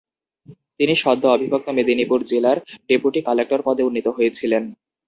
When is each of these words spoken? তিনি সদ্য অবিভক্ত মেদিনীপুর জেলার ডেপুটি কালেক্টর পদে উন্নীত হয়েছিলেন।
তিনি 0.77 0.93
সদ্য 0.95 1.23
অবিভক্ত 1.27 1.67
মেদিনীপুর 1.77 2.19
জেলার 2.23 2.57
ডেপুটি 2.89 3.19
কালেক্টর 3.27 3.61
পদে 3.65 3.83
উন্নীত 3.87 4.07
হয়েছিলেন। 4.09 4.63